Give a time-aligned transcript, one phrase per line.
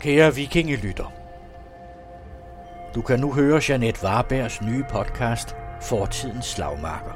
[0.00, 1.12] Kære vikingelytter.
[2.94, 7.12] Du kan nu høre Jeanette Varbergs nye podcast Fortidens slagmarker.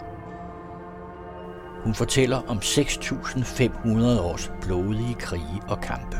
[1.84, 6.16] Hun fortæller om 6.500 års blodige krige og kampe.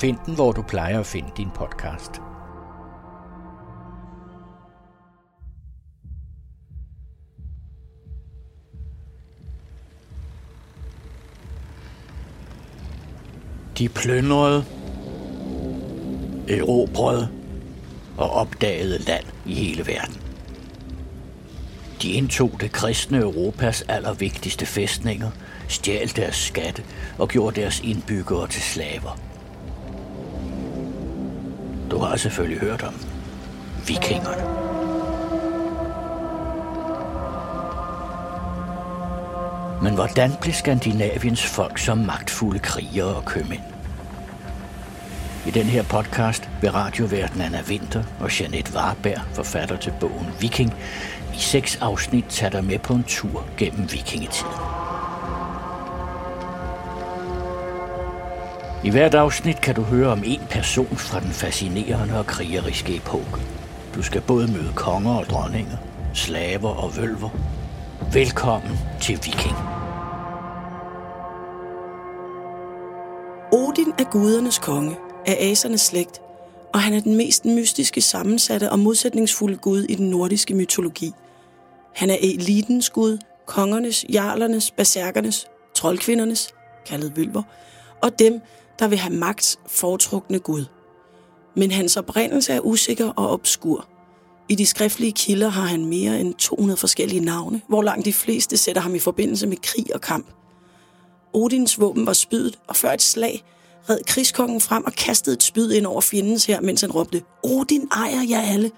[0.00, 2.20] Find den, hvor du plejer at finde din podcast.
[13.78, 14.64] De plyndrede,
[16.48, 17.28] erobrede
[18.16, 20.16] og opdagede land i hele verden.
[22.02, 25.30] De indtog det kristne Europas allervigtigste fæstninger,
[25.68, 26.82] stjal deres skatte
[27.18, 29.18] og gjorde deres indbyggere til slaver.
[31.90, 32.94] Du har selvfølgelig hørt om
[33.86, 34.72] vikingerne.
[39.82, 43.71] Men hvordan blev Skandinaviens folk som magtfulde krigere og købmænd?
[45.46, 50.74] I den her podcast vil radioverden Anna Winter og Jeanette Warberg, forfatter til bogen Viking,
[51.34, 54.52] i seks afsnit tage dig med på en tur gennem vikingetiden.
[58.84, 63.40] I hvert afsnit kan du høre om en person fra den fascinerende og krigeriske epoke.
[63.94, 65.76] Du skal både møde konger og dronninger,
[66.14, 67.30] slaver og vølver.
[68.12, 69.56] Velkommen til Viking.
[73.52, 76.20] Odin er gudernes konge, af asernes slægt,
[76.74, 81.12] og han er den mest mystiske, sammensatte og modsætningsfulde gud i den nordiske mytologi.
[81.94, 86.54] Han er elitens gud, kongernes, jarlernes, baserkernes, troldkvindernes,
[86.86, 87.42] kaldet vølver,
[88.02, 88.40] og dem,
[88.78, 90.64] der vil have magts foretrukne gud.
[91.56, 93.88] Men hans oprindelse er usikker og obskur.
[94.48, 98.56] I de skriftlige kilder har han mere end 200 forskellige navne, hvor langt de fleste
[98.56, 100.26] sætter ham i forbindelse med krig og kamp.
[101.32, 103.44] Odins våben var spydet, og før et slag
[103.90, 107.88] red krigskongen frem og kastede et spyd ind over fjendens her, mens han råbte, Odin
[107.92, 108.70] ejer jer alle.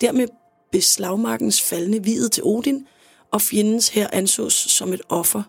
[0.00, 0.28] Dermed
[0.70, 2.86] blev slagmarkens faldende videt til Odin,
[3.32, 5.42] og fjendens her ansås som et offer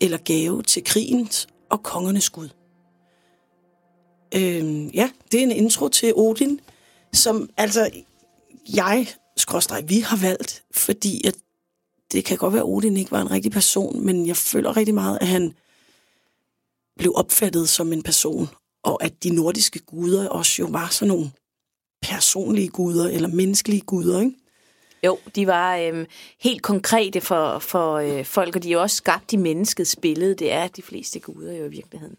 [0.00, 2.48] eller gave til krigens og kongernes gud.
[4.34, 6.60] Øhm, ja, det er en intro til Odin,
[7.12, 7.90] som altså
[8.74, 9.06] jeg,
[9.36, 11.34] skråstrej, vi har valgt, fordi at
[12.12, 14.94] det kan godt være, at Odin ikke var en rigtig person, men jeg føler rigtig
[14.94, 15.54] meget, at han
[16.98, 18.48] blev opfattet som en person,
[18.84, 21.30] og at de nordiske guder også jo var sådan nogle
[22.02, 24.36] personlige guder, eller menneskelige guder, ikke?
[25.04, 26.06] Jo, de var øh,
[26.40, 30.34] helt konkrete for, for øh, folk, og de er også skabt i menneskets billede.
[30.34, 32.16] Det er de fleste guder jo i virkeligheden.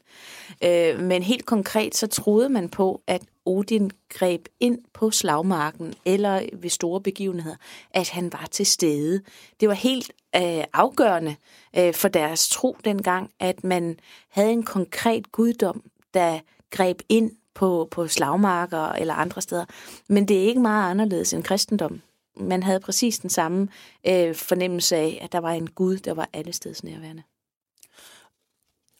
[0.64, 6.46] Øh, men helt konkret så troede man på, at Odin greb ind på slagmarken eller
[6.54, 7.56] ved store begivenheder,
[7.92, 9.22] at han var til stede.
[9.60, 11.36] Det var helt øh, afgørende
[11.78, 16.40] øh, for deres tro dengang, at man havde en konkret guddom, der
[16.70, 19.66] greb ind på, på slagmarker eller andre steder.
[20.10, 22.02] Men det er ikke meget anderledes end kristendom
[22.38, 23.68] man havde præcis den samme
[24.08, 27.24] øh, fornemmelse af, at der var en Gud, der var alle steds nærværende.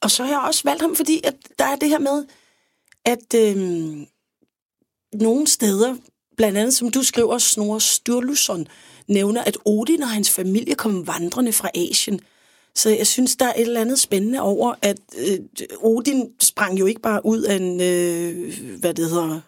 [0.02, 2.26] Og så har jeg også valgt ham, fordi at der er det her med,
[3.06, 4.08] at øh,
[5.22, 5.96] nogle steder,
[6.38, 8.68] blandt andet som du skriver, Snorre Sturluson,
[9.08, 12.20] nævner, at Odin og hans familie kom vandrende fra Asien.
[12.76, 15.40] Så jeg synes, der er et eller andet spændende over, at øh,
[15.82, 19.42] Odin sprang jo ikke bare ud af en, øh, hvad det hedder,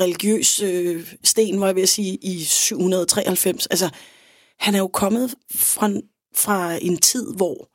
[0.00, 3.66] religiøs øh, sten, var jeg ved at sige, i 793.
[3.66, 3.90] Altså,
[4.58, 5.90] han er jo kommet fra,
[6.34, 7.68] fra en tid, hvor,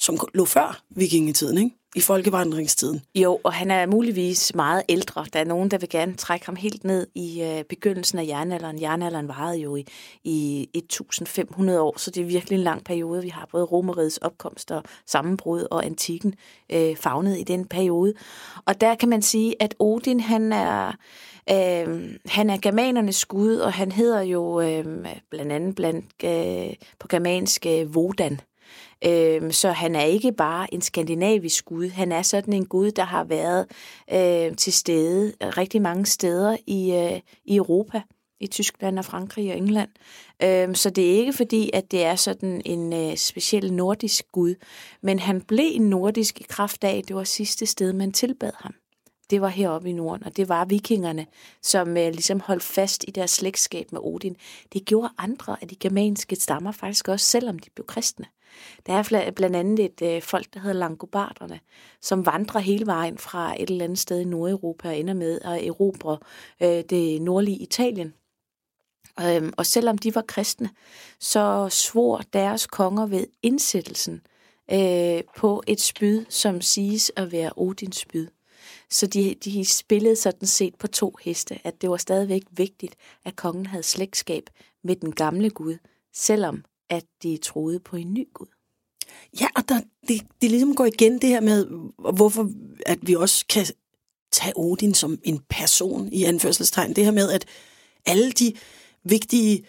[0.00, 1.76] som lå før vikingetiden, ikke?
[1.96, 3.02] I folkevandringstiden.
[3.14, 5.26] Jo, og han er muligvis meget ældre.
[5.32, 8.80] Der er nogen, der vil gerne trække ham helt ned i øh, begyndelsen af jernalderen.
[8.80, 9.84] Jernalderen varede jo i,
[10.24, 13.22] i 1500 år, så det er virkelig en lang periode.
[13.22, 16.34] Vi har både romerigets opkomst og sammenbrud og antikken
[16.72, 18.14] øh, fagnet i den periode.
[18.66, 20.92] Og der kan man sige, at Odin, han er
[21.50, 24.84] Øh, han er germanernes gud, og han hedder jo øh,
[25.30, 28.32] blandt andet blandt, øh, på germansk øh, Vodan.
[28.32, 28.55] Øh,
[29.04, 33.04] Øh, så han er ikke bare en skandinavisk gud, han er sådan en gud, der
[33.04, 33.66] har været
[34.12, 38.02] øh, til stede øh, rigtig mange steder i, øh, i Europa
[38.40, 39.88] i Tyskland og Frankrig og England.
[40.42, 44.54] Øhm, så det er ikke fordi, at det er sådan en øh, speciel nordisk gud,
[45.02, 48.74] men han blev en nordisk i kraft af, det var sidste sted, man tilbad ham
[49.30, 51.26] det var heroppe i Norden, og det var vikingerne,
[51.62, 54.36] som øh, ligesom holdt fast i deres slægtskab med Odin.
[54.72, 58.26] Det gjorde andre af de germanske stammer faktisk også, selvom de blev kristne.
[58.86, 61.60] Der er blandt andet et øh, folk, der hedder langobarderne,
[62.00, 65.66] som vandrer hele vejen fra et eller andet sted i Nordeuropa og ender med at
[65.66, 66.18] erobre
[66.62, 68.14] øh, det nordlige Italien.
[69.20, 70.70] Øhm, og selvom de var kristne,
[71.20, 74.22] så svor deres konger ved indsættelsen
[74.72, 78.26] øh, på et spyd, som siges at være Odins spyd.
[78.90, 82.94] Så de, de spillede sådan set på to heste, at det var stadigvæk vigtigt,
[83.24, 84.50] at kongen havde slægtskab
[84.84, 85.76] med den gamle Gud,
[86.12, 88.46] selvom at de troede på en ny Gud.
[89.40, 91.66] Ja, og der, det, det ligesom går igen det her med,
[92.14, 92.50] hvorfor
[92.86, 93.66] at vi også kan
[94.32, 96.96] tage Odin som en person i anførselstegn.
[96.96, 97.44] Det her med, at
[98.06, 98.52] alle de
[99.04, 99.64] vigtige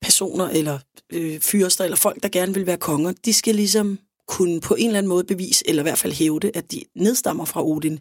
[0.00, 0.78] personer, eller
[1.12, 4.86] øh, fyrster, eller folk, der gerne vil være konger, de skal ligesom kunne på en
[4.86, 7.98] eller anden måde bevise, eller i hvert fald hævde, at de nedstammer fra Odin.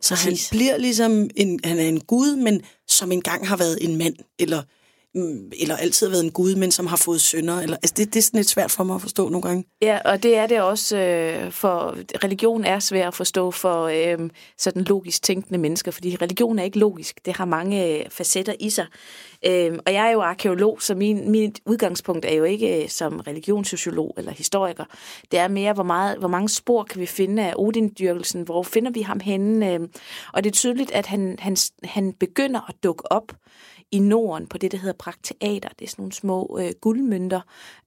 [0.00, 0.48] Så Præcis.
[0.48, 4.16] han bliver ligesom en, han er en gud, men som engang har været en mand,
[4.38, 4.62] eller
[5.14, 7.60] Mm, eller altid har været en gud, men som har fået sønner.
[7.60, 9.64] Eller, altså det, det er sådan lidt svært for mig at forstå nogle gange.
[9.82, 14.30] Ja, og det er det også, øh, for religion er svært at forstå for øh,
[14.58, 17.26] sådan logisk tænkende mennesker, fordi religion er ikke logisk.
[17.26, 18.86] Det har mange øh, facetter i sig.
[19.46, 23.20] Øh, og jeg er jo arkeolog, så min, mit udgangspunkt er jo ikke øh, som
[23.20, 24.84] religionssociolog eller historiker.
[25.30, 28.90] Det er mere, hvor, meget, hvor mange spor kan vi finde af Odin-dyrkelsen, hvor finder
[28.90, 29.74] vi ham henne.
[29.74, 29.80] Øh,
[30.32, 33.32] og det er tydeligt, at han, han, han begynder at dukke op
[33.92, 35.68] i Norden på det, der hedder prakteater.
[35.78, 37.40] Det er sådan nogle små øh, guldmønter,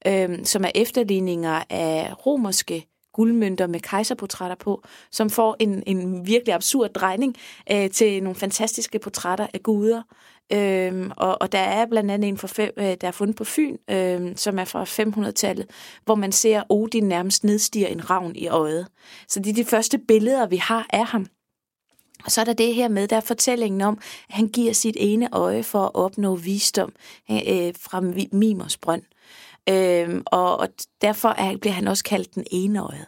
[0.06, 6.54] øh, som er efterligninger af romerske guldmønter med kejserportrætter på, som får en, en virkelig
[6.54, 7.36] absurd drejning
[7.72, 10.02] øh, til nogle fantastiske portrætter af guder.
[10.52, 13.44] Øhm, og, og der er blandt andet en, for fem, øh, der er fundet på
[13.44, 15.66] Fyn, øh, som er fra 500-tallet,
[16.04, 18.86] hvor man ser Odin nærmest nedstiger en ravn i øjet.
[19.28, 21.26] Så det er de første billeder, vi har af ham.
[22.24, 23.98] Og så er der det her med, der er fortællingen om,
[24.28, 26.92] at han giver sit ene øje for at opnå visdom
[27.30, 28.00] øh, øh fra
[28.32, 29.02] Mimers brønd.
[29.68, 30.68] Øh, og, og
[31.00, 33.06] derfor er, bliver han også kaldt den ene øje.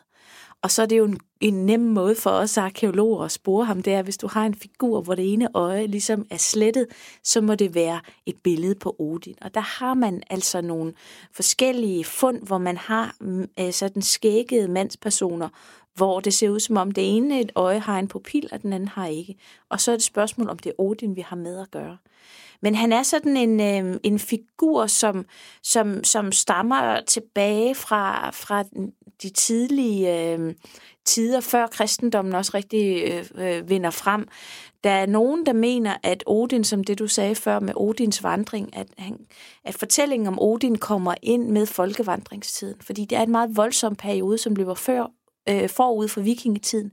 [0.62, 3.82] Og så er det jo en, en nem måde for os arkeologer at spore ham,
[3.82, 6.86] det er, hvis du har en figur, hvor det ene øje ligesom er slettet,
[7.22, 9.34] så må det være et billede på Odin.
[9.40, 10.92] Og der har man altså nogle
[11.32, 15.48] forskellige fund, hvor man har mm, øh, sådan skækkede mandspersoner,
[15.96, 18.72] hvor det ser ud som om det ene et øje har en pupil, og den
[18.72, 19.36] anden har ikke.
[19.68, 21.96] Og så er det spørgsmål, om det er Odin, vi har med at gøre.
[22.60, 25.26] Men han er sådan en, øh, en figur, som,
[25.62, 28.64] som, som stammer tilbage fra, fra
[29.22, 30.54] de tidlige øh,
[31.04, 34.28] tider, før kristendommen også rigtig øh, øh, vinder frem.
[34.84, 38.76] Der er nogen, der mener, at Odin, som det du sagde før med Odins vandring,
[38.76, 39.26] at, han,
[39.64, 44.38] at fortællingen om Odin kommer ind med folkevandringstiden, fordi det er en meget voldsom periode,
[44.38, 45.10] som løber før
[45.48, 46.92] øh, forud for vikingetiden.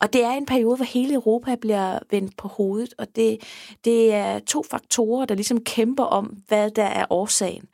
[0.00, 3.38] Og det er en periode, hvor hele Europa bliver vendt på hovedet, og det,
[3.84, 7.64] det er to faktorer, der ligesom kæmper om, hvad der er årsagen.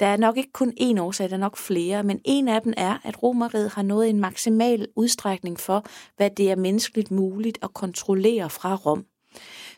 [0.00, 2.72] Der er nok ikke kun én årsag, der er nok flere, men en af dem
[2.76, 5.84] er, at romeriet har nået en maksimal udstrækning for,
[6.16, 9.04] hvad det er menneskeligt muligt at kontrollere fra Rom.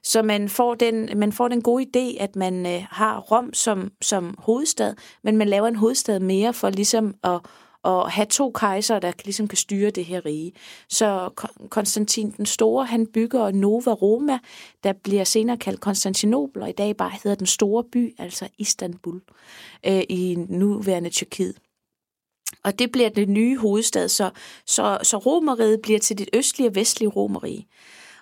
[0.02, 3.90] Så man får den, man får den gode idé, at man øh, har Rom som,
[4.02, 4.94] som hovedstad,
[5.24, 7.40] men man laver en hovedstad mere for ligesom at
[7.86, 10.52] og have to kejser, der ligesom kan styre det her rige.
[10.88, 11.30] Så
[11.68, 14.38] Konstantin den Store, han bygger Nova Roma,
[14.84, 19.20] der bliver senere kaldt Konstantinopel, og i dag bare hedder den store by, altså Istanbul,
[19.86, 21.56] øh, i nuværende Tyrkiet.
[22.64, 24.30] Og det bliver den nye hovedstad, så,
[24.66, 27.66] så, så romeriet bliver til det østlige og vestlige romerige.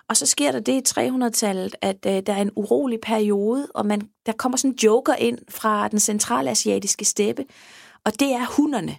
[0.09, 3.85] Og så sker der det i 300-tallet, at øh, der er en urolig periode, og
[3.85, 7.45] man, der kommer sådan en joker ind fra den centralasiatiske steppe,
[8.05, 8.97] og det er hunderne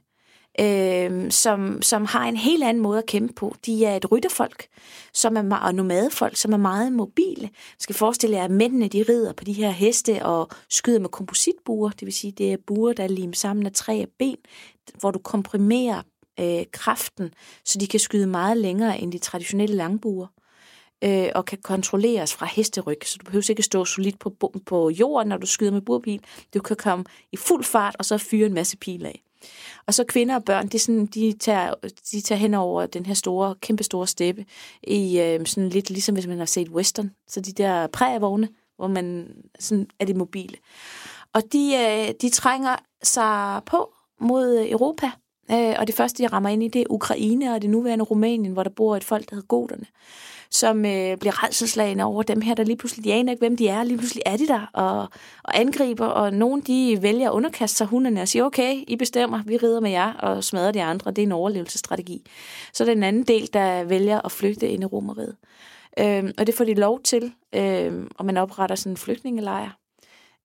[0.61, 3.55] øh, som, som har en helt anden måde at kæmpe på.
[3.67, 4.67] De er et rytterfolk,
[5.13, 7.43] som er, og nomadefolk, som er meget mobile.
[7.43, 11.09] Man skal forestille jer, at mændene de rider på de her heste og skyder med
[11.09, 14.37] kompositbuer, det vil sige, det er buer, der er limet sammen af træ og ben,
[15.01, 16.03] hvor du komprimerer
[16.41, 17.31] øh, kraften,
[17.65, 20.27] så de kan skyde meget længere end de traditionelle langbuer
[21.05, 25.29] øh, og kan kontrolleres fra hesteryg, så du behøver ikke stå solidt på, på jorden,
[25.29, 26.21] når du skyder med burpil.
[26.55, 29.26] Du kan komme i fuld fart, og så fyre en masse pil af.
[29.87, 31.75] Og så kvinder og børn, de, sådan, de, tager,
[32.13, 34.45] de tager hen over den her store, kæmpe store steppe,
[34.83, 37.11] i øh, sådan lidt ligesom hvis man har set western.
[37.29, 39.29] Så de der prægevogne, hvor man
[39.59, 40.57] sådan er det mobile.
[41.33, 45.11] Og de, øh, de trænger sig på mod Europa,
[45.51, 48.53] øh, og det første, de rammer ind i, det er Ukraine og det nuværende Rumænien,
[48.53, 49.87] hvor der bor et folk, der hedder goderne
[50.51, 53.69] som øh, bliver redselslagende over dem her, der lige pludselig, de aner ikke, hvem de
[53.69, 54.99] er, lige pludselig er de der og,
[55.45, 59.43] og angriber, og nogen de vælger at underkaste sig hunderne og siger, okay, I bestemmer,
[59.47, 62.27] vi rider med jer og smadrer de andre, det er en overlevelsesstrategi.
[62.73, 65.37] Så er den anden del, der vælger at flygte ind i romeriet.
[65.99, 69.71] Øh, og det får de lov til, øh, og man opretter sådan en flygtningelejr.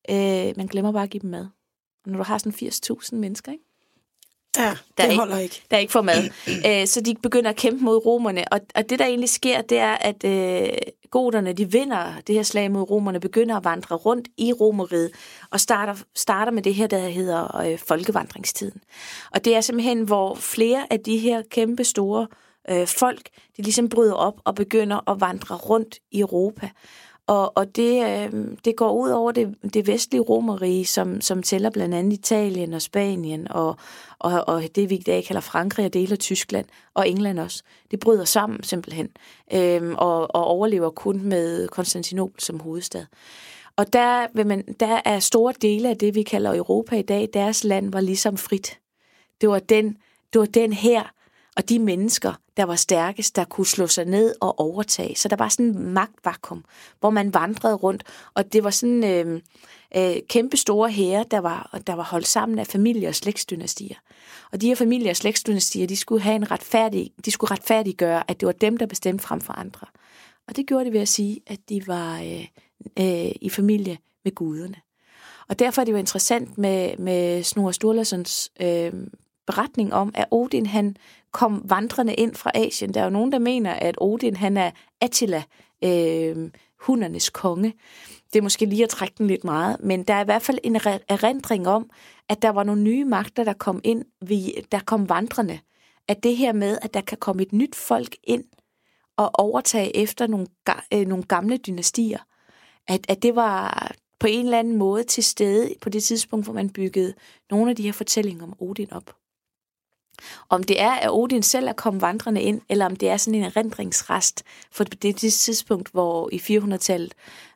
[0.10, 1.48] Øh, man glemmer bare at give dem mad.
[2.06, 3.71] Og når du har sådan 80.000 mennesker, ikke?
[4.58, 5.64] Ja, der det holder ikke.
[5.72, 6.30] Der er ikke for mad.
[6.48, 8.54] Æ, øh, så de begynder at kæmpe mod romerne.
[8.54, 10.70] Og, og det, der egentlig sker, det er, at øh,
[11.12, 15.12] goderne, de vinder det her slag mod romerne, begynder at vandre rundt i romeriet,
[15.52, 18.82] og starter, starter med det her, der hedder øh, folkevandringstiden.
[19.32, 22.28] Og det er simpelthen, hvor flere af de her kæmpe store
[22.70, 26.70] øh, folk, de ligesom bryder op og begynder at vandre rundt i Europa.
[27.32, 31.70] Og, og det, øh, det går ud over det, det vestlige romerige, som, som tæller
[31.70, 33.76] blandt andet Italien og Spanien, og,
[34.20, 37.64] og, og det vi i dag kalder Frankrig og dele af Tyskland, og England også.
[37.92, 39.10] Det bryder sammen simpelthen,
[39.54, 43.06] øh, og, og overlever kun med Konstantinopel som hovedstad.
[43.76, 47.30] Og der, vil man, der er store dele af det, vi kalder Europa i dag,
[47.34, 48.80] deres land var ligesom frit.
[49.42, 49.98] Det var den,
[50.34, 51.04] det var den her,
[51.58, 55.16] og de mennesker, der var stærkest, der kunne slå sig ned og overtage.
[55.16, 56.66] Så der var sådan en magtvakuum,
[57.00, 58.04] hvor man vandrede rundt,
[58.34, 59.42] og det var sådan øh,
[59.96, 63.96] øh, kæmpe store herrer, der var, der var holdt sammen af familie- og slægtsdynastier.
[64.52, 68.40] Og de her familie- og slægtsdynastier, de skulle have en retfærdig, de skulle retfærdiggøre, at
[68.40, 69.88] det var dem, der bestemte frem for andre.
[70.48, 72.46] Og det gjorde det ved at sige, at de var øh,
[73.00, 74.76] øh, i familie med guderne.
[75.48, 78.94] Og derfor er det jo interessant med, med Snorre Sturlasons øh,
[79.48, 80.98] beretning om, at Odin han
[81.32, 82.94] kom vandrende ind fra Asien.
[82.94, 84.72] Der er jo nogen, der mener, at Odin han er
[85.02, 85.44] Attila,
[85.84, 87.74] øh, hundernes konge.
[88.34, 90.58] Det er måske lige at trække den lidt meget, men der er i hvert fald
[90.64, 90.76] en
[91.10, 91.90] erindring om,
[92.30, 94.06] at der var nogle nye magter, der kom ind,
[94.72, 95.60] der kom vandrende.
[96.08, 98.44] At det her med, at der kan komme et nyt folk ind
[99.18, 100.48] og overtage efter nogle,
[100.94, 102.20] øh, nogle gamle dynastier,
[102.88, 106.54] at, at det var på en eller anden måde til stede på det tidspunkt, hvor
[106.54, 107.14] man byggede
[107.52, 109.16] nogle af de her fortællinger om Odin op.
[110.50, 113.40] Om det er, at Odin selv er kommet vandrende ind, eller om det er sådan
[113.40, 117.14] en erindringsrest, for det er det tidspunkt, hvor i 400-tallet,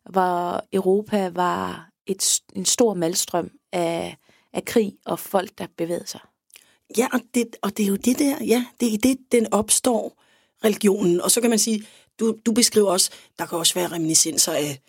[0.09, 4.17] hvor Europa var et, en stor malstrøm af,
[4.53, 6.19] af krig og folk, der bevægede sig.
[6.97, 10.21] Ja, og det, og det er jo det der, ja, det er det, den opstår,
[10.63, 11.21] religionen.
[11.21, 11.85] Og så kan man sige,
[12.19, 14.79] du, du beskriver også, der kan også være reminiscenser af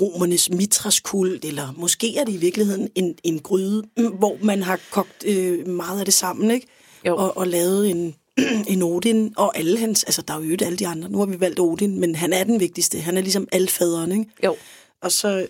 [0.00, 4.80] romernes mitraskult, eller måske er det i virkeligheden en, en gryde, mm, hvor man har
[4.90, 6.66] kogt øh, meget af det sammen, ikke?
[7.06, 7.16] Jo.
[7.16, 8.14] Og, og lavet en,
[8.72, 11.40] en Odin, og alle hans, altså der er jo alle de andre, nu har vi
[11.40, 14.30] valgt Odin, men han er den vigtigste, han er ligesom alfaderen, ikke?
[14.44, 14.56] Jo.
[15.02, 15.46] Og så,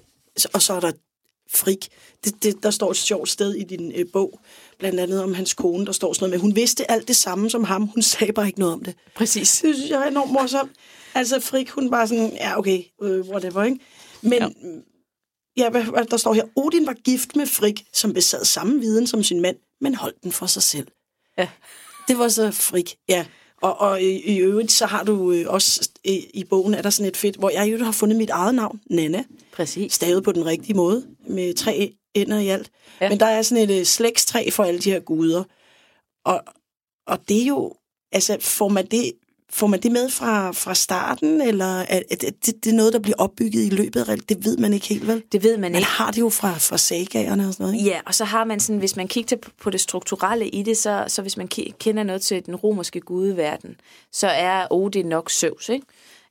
[0.53, 0.93] og så er der
[1.55, 1.89] Frik.
[2.25, 4.41] Det, det, der står et sjovt sted i din øh, bog,
[4.79, 7.51] blandt andet om hans kone, der står sådan noget med, hun vidste alt det samme
[7.51, 8.95] som ham, hun sagde bare ikke noget om det.
[9.17, 9.61] Præcis.
[9.61, 10.71] Det synes jeg er enormt morsomt.
[11.15, 13.79] Altså Frik, hun bare sådan, ja okay, uh, whatever, ikke?
[14.23, 14.55] Men
[15.57, 15.71] ja.
[15.75, 19.41] ja, der står her, Odin var gift med Frik, som besad samme viden som sin
[19.41, 20.87] mand, men holdt den for sig selv.
[21.39, 21.49] Ja.
[22.09, 23.27] Det var så Frik, ja.
[23.63, 26.91] Og, og i, i øvrigt, så har du øh, også i, i bogen, er der
[26.91, 29.25] sådan et fedt, hvor jeg jo har fundet mit eget navn, Nana.
[29.53, 29.93] Præcis.
[29.93, 32.71] Stavet på den rigtige måde, med tre ender i alt.
[33.01, 33.09] Ja.
[33.09, 35.45] Men der er sådan et uh, slægtstræ for alle de her guder.
[36.25, 36.43] Og,
[37.07, 37.75] og det er jo,
[38.13, 39.13] altså får man det
[39.55, 42.99] Får man det med fra, fra starten, eller er, er det, det er noget, der
[42.99, 45.23] bliver opbygget i løbet af Det ved man ikke helt, vel?
[45.33, 45.75] Det ved man ikke.
[45.75, 47.91] Man har det jo fra, fra sagagerne og sådan noget, ikke?
[47.91, 51.05] Ja, og så har man sådan, hvis man kigger på det strukturelle i det, så,
[51.09, 51.49] så hvis man
[51.81, 53.77] kender noget til den romerske gudeverden,
[54.13, 55.87] så er Odin nok Zeus, ikke?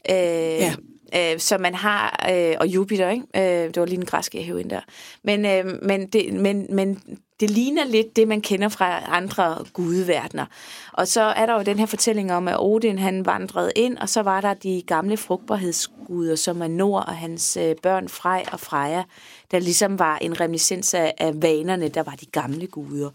[0.09, 0.73] Øh, ja.
[1.15, 3.25] Øh, så man har, øh, og Jupiter, ikke?
[3.35, 4.81] Øh, det var lige en græske, jeg ind der.
[5.23, 7.01] Men, øh, men, det, men, men
[7.41, 10.45] det ligner lidt det, man kender fra andre gudeverdener.
[10.93, 14.09] Og så er der jo den her fortælling om, at Odin han vandrede ind, og
[14.09, 18.59] så var der de gamle frugtbarhedsguder, som er Nord og hans øh, børn Frej og
[18.59, 19.03] Freja,
[19.51, 23.09] der ligesom var en reminiscens af, af vanerne, der var de gamle guder.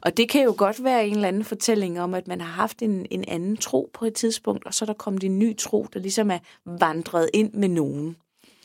[0.00, 2.82] Og det kan jo godt være en eller anden fortælling om, at man har haft
[2.82, 5.86] en, en anden tro på et tidspunkt, og så er der kommet en ny tro,
[5.92, 8.16] der ligesom er vandret ind med nogen.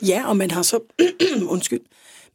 [0.02, 0.80] Ja, og man har så,
[1.54, 1.82] undskyld,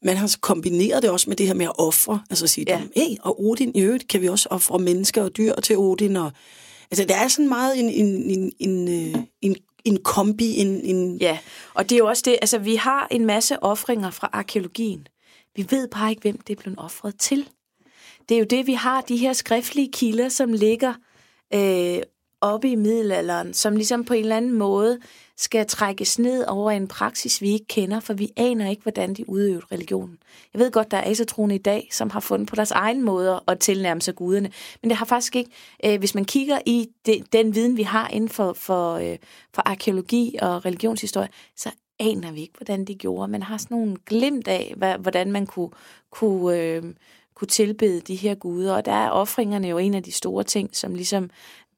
[0.03, 2.23] man har kombineret det også med det her med at ofre.
[2.31, 2.83] Altså at sige, ja.
[2.97, 6.17] hey, og Odin i øvrigt kan vi også ofre mennesker og dyr til Odin.
[6.17, 6.33] Og,
[6.91, 10.57] altså det er sådan meget en, en, en, en, øh, en, en kombi.
[10.57, 11.39] En, en ja,
[11.75, 15.07] og det er jo også det, altså vi har en masse ofringer fra arkeologien.
[15.57, 17.49] Vi ved bare ikke, hvem det er blevet offret til.
[18.29, 20.95] Det er jo det, vi har, de her skriftlige kilder, som ligger
[21.55, 22.03] øh,
[22.41, 24.99] oppe i middelalderen, som ligesom på en eller anden måde
[25.37, 29.29] skal trækkes ned over en praksis, vi ikke kender, for vi aner ikke, hvordan de
[29.29, 30.19] udøvede religionen.
[30.55, 33.51] Jeg ved godt, der er asatroende i dag, som har fundet på deres egen måder
[33.51, 34.51] at tilnærme sig guderne,
[34.83, 35.51] men det har faktisk ikke,
[35.85, 39.19] øh, hvis man kigger i de, den viden, vi har inden for, for, øh,
[39.55, 43.33] for arkeologi og religionshistorie, så aner vi ikke, hvordan de gjorde.
[43.33, 45.71] Man har sådan nogle glimt af, hvad, hvordan man kunne,
[46.11, 46.83] kunne, øh,
[47.35, 50.77] kunne tilbede de her guder, og der er offringerne jo en af de store ting,
[50.77, 51.31] som ligesom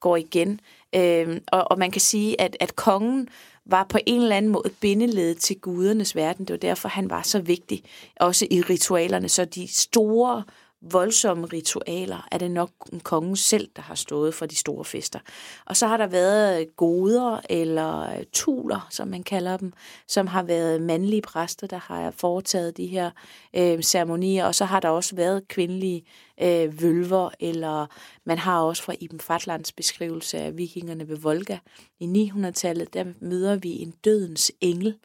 [0.02, 0.60] går igen.
[0.94, 3.28] Øh, og, og man kan sige, at, at kongen
[3.64, 6.46] var på en eller anden måde bindeled til gudernes verden.
[6.46, 7.82] Det var derfor, han var så vigtig,
[8.16, 9.28] også i ritualerne.
[9.28, 10.42] Så de store
[10.82, 12.70] voldsomme ritualer, er det nok
[13.02, 15.18] kongen selv, der har stået for de store fester.
[15.66, 19.72] Og så har der været goder eller tuler, som man kalder dem,
[20.08, 23.10] som har været mandlige præster, der har foretaget de her
[23.56, 26.04] øh, ceremonier, og så har der også været kvindelige
[26.42, 27.86] øh, vølver, eller
[28.24, 31.58] man har også fra Ibn Fatlands beskrivelse af vikingerne ved Volga
[32.00, 34.98] i 900-tallet, der møder vi en dødens engel,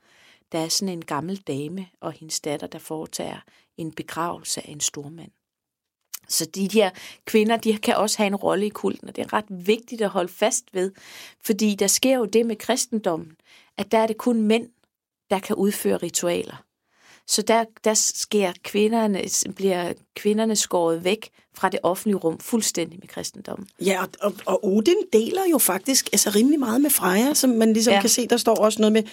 [0.51, 3.39] der er sådan en gammel dame og hendes datter, der foretager
[3.77, 5.31] en begravelse af en stormand.
[6.29, 6.89] Så de her
[7.25, 10.09] kvinder, de kan også have en rolle i kulten, og det er ret vigtigt at
[10.09, 10.91] holde fast ved,
[11.45, 13.31] fordi der sker jo det med kristendommen,
[13.77, 14.67] at der er det kun mænd,
[15.29, 16.63] der kan udføre ritualer.
[17.27, 19.23] Så der, der sker kvinderne,
[19.55, 23.67] bliver kvinderne skåret væk fra det offentlige rum fuldstændig med kristendommen.
[23.81, 27.93] Ja, og, og Odin deler jo faktisk altså rimelig meget med Freja, som man ligesom
[27.93, 28.01] ja.
[28.01, 29.03] kan se, der står også noget med,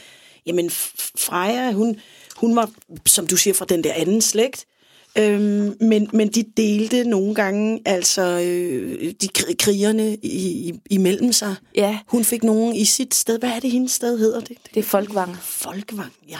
[0.46, 2.00] jamen Freja, hun,
[2.36, 2.70] hun var,
[3.06, 4.66] som du siger, fra den der anden slægt,
[5.18, 9.28] Øhm, men, men de delte nogle gange altså øh, de
[9.58, 11.54] krigerne i, i, imellem sig.
[11.74, 11.98] Ja.
[12.08, 13.38] Hun fik nogen i sit sted.
[13.38, 14.40] Hvad er det, hendes sted hedder?
[14.40, 15.36] Det, det er Folkvang.
[15.36, 16.38] Folkvang, ja.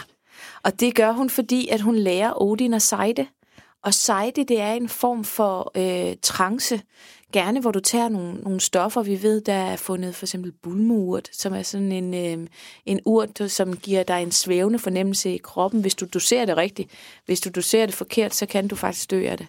[0.63, 3.27] Og det gør hun, fordi at hun lærer Odin at sejde.
[3.83, 6.81] Og sejde, det er en form for øh, trance.
[7.35, 9.03] Gerne, hvor du tager nogle, nogle stoffer.
[9.03, 12.47] Vi ved, der er fundet for eksempel bulmeurt, som er sådan en, øh,
[12.85, 16.89] en urt, som giver dig en svævende fornemmelse i kroppen, hvis du doserer det rigtigt.
[17.25, 19.47] Hvis du doserer det forkert, så kan du faktisk dø af det.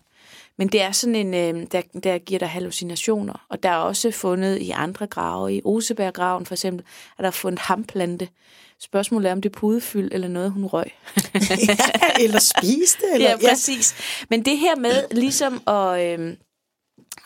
[0.58, 3.46] Men det er sådan en, øh, der, der giver dig hallucinationer.
[3.48, 6.84] Og der er også fundet i andre grave, i Oseberggraven for eksempel,
[7.18, 8.28] er der fundet hamplante,
[8.80, 10.84] Spørgsmålet er, om det er pudefyld eller noget, hun røg.
[11.34, 11.76] ja,
[12.20, 13.04] eller spiste.
[13.14, 13.94] Eller, ja, præcis.
[13.98, 14.24] Ja.
[14.30, 16.20] Men det her med ligesom at...
[16.20, 16.36] Øh,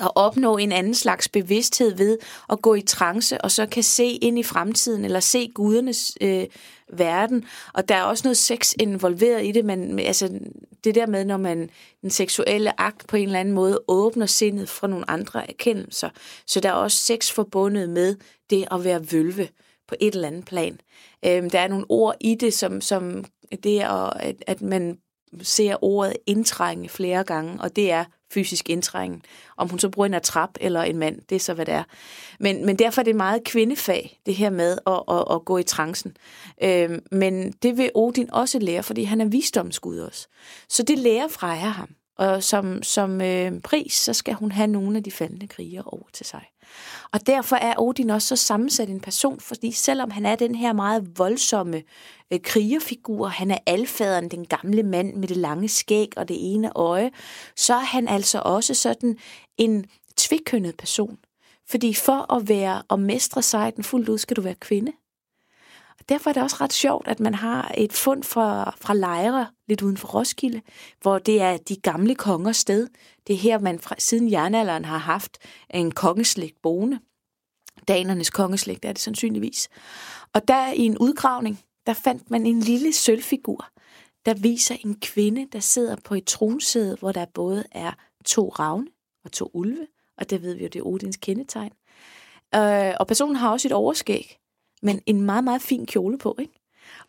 [0.01, 2.19] at opnå en anden slags bevidsthed ved
[2.53, 6.47] at gå i trance, og så kan se ind i fremtiden, eller se gudernes øh,
[6.93, 7.45] verden.
[7.75, 10.39] Og der er også noget sex involveret i det, men altså,
[10.85, 11.71] det der med, når man
[12.03, 16.11] den seksuelle akt på en eller anden måde åbner sindet for nogle andre erkendelser.
[16.47, 18.17] Så der er også sex forbundet med
[18.51, 19.49] det at være vølve
[19.89, 20.81] på et eller andet plan.
[21.27, 23.25] Øhm, der er nogle ord i det, som, som
[23.63, 24.99] det er, at, at man
[25.43, 29.23] ser ordet indtrænge flere gange, og det er fysisk indtrængen.
[29.57, 31.85] Om hun så bruger en atrap eller en mand, det er så, hvad det er.
[32.41, 35.63] Men, men derfor er det meget kvindefag, det her med at, at, at gå i
[35.63, 36.17] trancen.
[36.63, 40.29] Øhm, men det vil Odin også lære, fordi han er visdomsgud også.
[40.69, 41.89] Så det lærer Freja ham.
[42.21, 46.06] Og som, som øh, pris, så skal hun have nogle af de faldende krigere over
[46.13, 46.45] til sig.
[47.13, 50.73] Og derfor er Odin også så sammensat en person, fordi selvom han er den her
[50.73, 51.83] meget voldsomme
[52.33, 56.76] øh, krigerfigur, han er alfaderen, den gamle mand med det lange skæg og det ene
[56.76, 57.11] øje,
[57.56, 59.17] så er han altså også sådan
[59.59, 59.85] en
[60.17, 61.19] tvikønnet person.
[61.69, 64.93] Fordi for at være og mestre sejten fuldt ud, skal du være kvinde.
[66.08, 69.82] Derfor er det også ret sjovt, at man har et fund fra, fra lejre lidt
[69.82, 70.63] uden for Roskilde,
[71.00, 72.89] hvor det er de gamle kongers sted.
[73.26, 75.39] Det er her, man fra, siden jernalderen har haft
[75.71, 76.99] en kongeslægt boende.
[77.89, 79.69] Danernes kongeslægt er det sandsynligvis.
[80.34, 83.67] Og der i en udgravning, der fandt man en lille sølvfigur,
[84.26, 87.93] der viser en kvinde, der sidder på et tronsæde, hvor der både er
[88.25, 88.86] to ravne
[89.25, 89.86] og to ulve,
[90.19, 91.73] og det ved vi jo, det er Odins kendetegn.
[92.54, 94.36] Øh, og personen har også et overskæg,
[94.82, 96.60] men en meget, meget fin kjole på, ikke?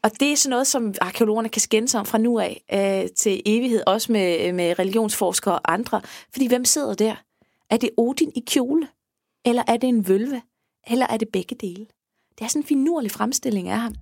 [0.03, 3.10] Og det er sådan noget, som arkeologerne kan skænde sig om fra nu af øh,
[3.15, 6.01] til evighed, også med, med religionsforskere og andre.
[6.31, 7.15] Fordi hvem sidder der?
[7.69, 8.88] Er det Odin i kjole?
[9.45, 10.41] Eller er det en vølve?
[10.88, 11.86] Eller er det begge dele?
[12.38, 13.95] Det er sådan en finurlig fremstilling af ham.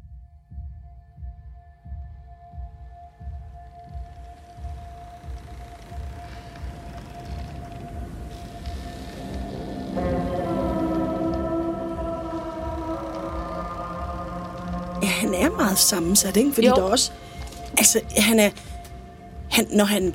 [15.59, 16.51] Meget sammensat, ikke?
[16.53, 16.75] Fordi jo.
[16.75, 17.11] der også...
[17.77, 18.49] Altså, han er...
[19.49, 20.13] Han, når han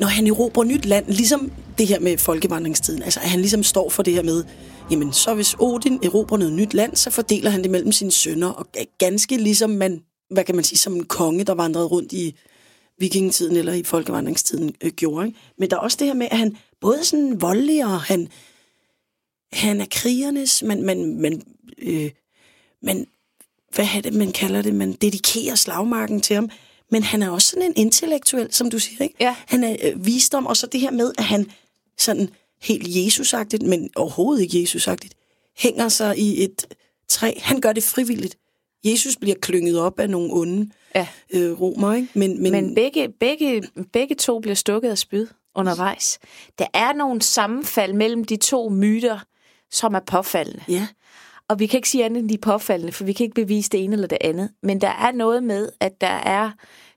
[0.00, 3.90] når han erobrer nyt land, ligesom det her med folkevandringstiden, altså at han ligesom står
[3.90, 4.44] for det her med,
[4.90, 8.48] jamen så hvis Odin erobrer noget nyt land, så fordeler han det mellem sine sønner,
[8.48, 8.66] og
[8.98, 12.36] ganske ligesom man, hvad kan man sige, som en konge, der vandrede rundt i
[12.98, 15.26] vikingetiden eller i folkevandringstiden øh, gjorde.
[15.26, 15.38] Ikke?
[15.58, 18.28] Men der er også det her med, at han både sådan voldelig, og han,
[19.52, 21.42] han er krigernes, man, man, man,
[21.78, 22.10] øh,
[22.82, 23.06] man
[23.76, 26.50] hvad er det, man kalder det, man dedikerer slagmarken til ham.
[26.90, 29.14] Men han er også sådan en intellektuel, som du siger, ikke?
[29.20, 29.36] Ja.
[29.46, 31.50] Han er øh, visdom, og så det her med, at han
[31.98, 32.28] sådan
[32.62, 35.14] helt Jesusagtigt, men overhovedet ikke Jesusagtigt,
[35.58, 36.66] hænger sig i et
[37.08, 37.32] træ.
[37.38, 38.36] Han gør det frivilligt.
[38.84, 41.06] Jesus bliver klynget op af nogle onde ja.
[41.30, 42.08] øh, romer, ikke?
[42.14, 42.52] Men, men...
[42.52, 43.62] men begge, begge,
[43.92, 46.18] begge to bliver stukket af spyd undervejs.
[46.58, 49.18] Der er nogle sammenfald mellem de to myter,
[49.70, 50.64] som er påfaldende.
[50.68, 50.86] Ja.
[51.48, 53.84] Og vi kan ikke sige andet end de påfaldende, for vi kan ikke bevise det
[53.84, 54.50] ene eller det andet.
[54.62, 56.50] Men der er noget med, at der er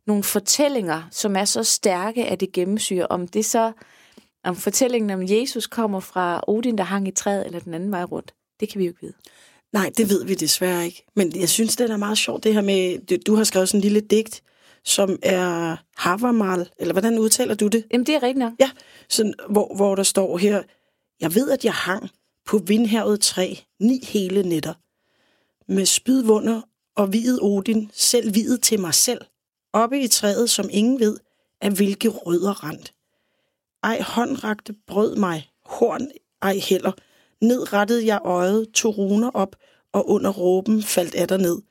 [0.08, 3.06] nogle fortællinger, som er så stærke, at det gennemsyrer.
[3.06, 3.72] Om det så
[4.44, 8.04] om fortællingen om Jesus kommer fra Odin, der hang i træet, eller den anden vej
[8.04, 9.14] rundt, det kan vi jo ikke vide.
[9.74, 11.06] Nej, det ved vi desværre ikke.
[11.16, 13.82] Men jeg synes, det er meget sjovt, det her med, du har skrevet sådan en
[13.82, 14.44] lille digt,
[14.86, 17.86] som er Havamal, eller hvordan udtaler du det?
[17.92, 18.54] Jamen, det er rigtigt nok.
[18.60, 18.70] Ja,
[19.10, 20.64] sådan, hvor, hvor der står her,
[21.22, 22.10] jeg ved, at jeg hang
[22.50, 24.74] på vindhavet træ ni hele nætter,
[25.72, 26.62] med spydvunder
[26.96, 29.22] og hvid Odin, selv hvid til mig selv,
[29.74, 31.18] oppe i træet, som ingen ved,
[31.62, 32.94] af hvilke rødder rent.
[33.84, 36.08] Ej håndrakte brød mig, horn
[36.42, 36.92] ej heller.
[37.42, 39.56] Ned rettede jeg øjet, tog runer op,
[39.94, 41.62] og under råben faldt af ned.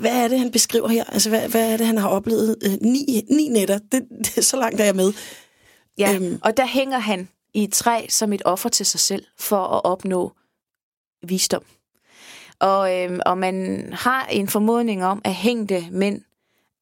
[0.00, 1.04] Hvad er det, han beskriver her?
[1.04, 2.56] Altså, hvad, hvad er det, han har oplevet?
[2.64, 5.12] Øh, ni, ni nætter, det, det, så langt er jeg med.
[5.98, 6.38] Ja, øhm.
[6.42, 9.84] og der hænger han i et træ som et offer til sig selv, for at
[9.84, 10.32] opnå
[11.22, 11.64] visdom.
[12.58, 16.22] Og, øh, og man har en formodning om, at hængte mænd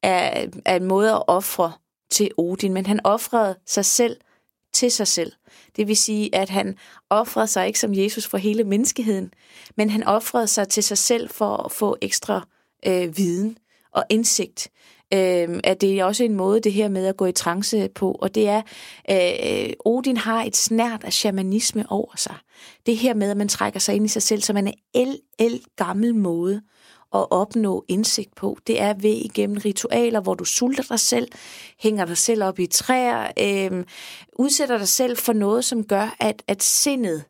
[0.03, 1.73] er, er en måde at ofre
[2.11, 4.17] til Odin, men han offrede sig selv
[4.73, 5.33] til sig selv.
[5.77, 6.79] Det vil sige, at han
[7.11, 9.35] offrede sig ikke som Jesus for hele menneskeheden,
[9.77, 12.47] men han offrede sig til sig selv for at få ekstra
[12.87, 13.59] øh, viden
[13.93, 14.69] og indsigt.
[15.15, 18.13] Øh, at det er også en måde, det her med at gå i trance på,
[18.13, 18.63] og det er,
[19.11, 22.35] øh, Odin har et snært af shamanisme over sig.
[22.87, 25.61] Det her med, at man trækker sig ind i sig selv som en el, el
[25.77, 26.63] gammel måde
[27.15, 28.59] at opnå indsigt på.
[28.67, 31.29] Det er ved igennem ritualer, hvor du sulter dig selv,
[31.79, 33.85] hænger dig selv op i træer, øh,
[34.39, 37.25] udsætter dig selv for noget, som gør, at, at sindet,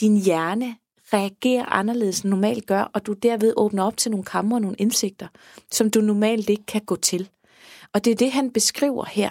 [0.00, 0.76] din hjerne,
[1.12, 4.76] reagerer anderledes end normalt gør, og du derved åbner op til nogle kammer og nogle
[4.78, 5.28] indsigter,
[5.70, 7.28] som du normalt ikke kan gå til.
[7.92, 9.30] Og det er det, han beskriver her,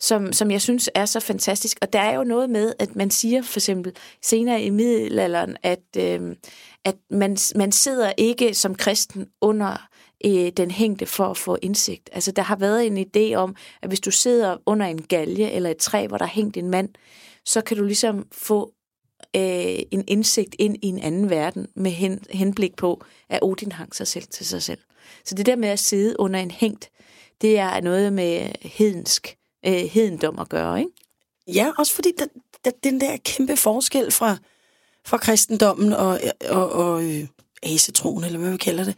[0.00, 1.78] som, som jeg synes er så fantastisk.
[1.82, 5.82] Og der er jo noget med, at man siger for eksempel senere i middelalderen, at,
[5.96, 6.36] øh,
[6.84, 9.88] at man, man sidder ikke som kristen under
[10.26, 12.10] øh, den hængte for at få indsigt.
[12.12, 15.70] Altså der har været en idé om, at hvis du sidder under en galge eller
[15.70, 16.88] et træ, hvor der er hængt en mand,
[17.44, 18.72] så kan du ligesom få
[19.36, 23.94] øh, en indsigt ind i en anden verden med hen, henblik på, at Odin hang
[23.94, 24.78] sig selv til sig selv.
[25.24, 26.90] Så det der med at sidde under en hængt,
[27.40, 30.90] det er noget med hedensk, øh, hedendom at gøre, ikke?
[31.46, 32.26] Ja, også fordi der,
[32.64, 34.36] der, den der kæmpe forskel fra,
[35.06, 37.26] fra kristendommen og, og, og øh,
[37.62, 38.94] asetroen, eller hvad vi kalder det.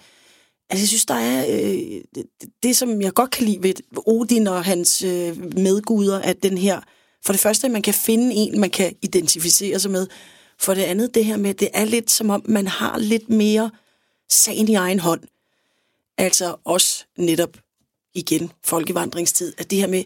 [0.70, 2.26] Altså, jeg synes, der er øh, det,
[2.62, 3.74] det, som jeg godt kan lide ved
[4.06, 6.80] Odin og hans øh, medguder, at den her
[7.26, 10.06] for det første, at man kan finde en, man kan identificere sig med.
[10.58, 13.30] For det andet, det her med, at det er lidt som om, man har lidt
[13.30, 13.70] mere
[14.28, 15.20] sagen i egen hånd.
[16.18, 17.56] Altså også netop
[18.14, 20.04] igen folkevandringstid, at det her med,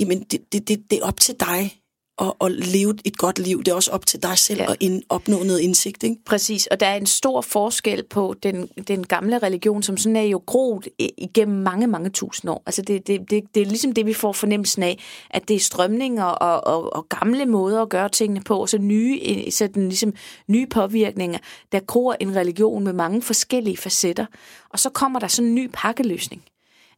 [0.00, 1.80] jamen det, det, det, det er op til dig
[2.18, 3.58] at, at leve et godt liv.
[3.58, 4.70] Det er også op til dig selv ja.
[4.70, 6.02] at ind, opnå noget indsigt.
[6.02, 6.16] Ikke?
[6.24, 10.22] Præcis, og der er en stor forskel på den, den gamle religion, som sådan er
[10.22, 12.62] jo groet igennem mange, mange tusind år.
[12.66, 15.60] Altså det, det, det, det er ligesom det, vi får fornemmelsen af, at det er
[15.60, 20.12] strømninger og, og, og gamle måder at gøre tingene på, og så nye, sådan ligesom
[20.48, 21.38] nye påvirkninger,
[21.72, 24.26] der gror en religion med mange forskellige facetter.
[24.70, 26.42] Og så kommer der sådan en ny pakkeløsning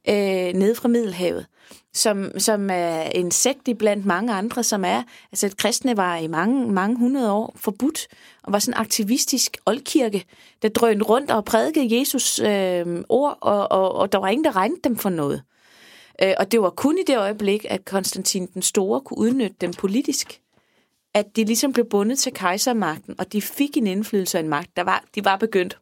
[0.08, 1.46] øh, nede fra Middelhavet,
[1.94, 6.26] som, som er en sekt blandt mange andre, som er, altså at kristne var i
[6.26, 8.06] mange, mange hundrede år forbudt,
[8.42, 10.24] og var sådan en aktivistisk oldkirke,
[10.62, 14.56] der drønede rundt og prædikede Jesus øh, ord, og, og, og der var ingen, der
[14.56, 15.42] regnede dem for noget.
[16.22, 19.72] Øh, og det var kun i det øjeblik, at Konstantin den Store kunne udnytte dem
[19.72, 20.40] politisk,
[21.14, 24.76] at de ligesom blev bundet til kejsermagten, og de fik en indflydelse og en magt.
[24.76, 25.78] Der var, de var begyndt